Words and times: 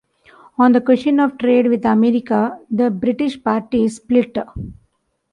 On 0.57 0.71
the 0.71 0.81
question 0.81 1.19
of 1.19 1.37
trade 1.37 1.67
with 1.67 1.85
America 1.85 2.57
the 2.71 2.89
British 2.89 3.43
parties 3.43 3.97
split. 3.97 4.35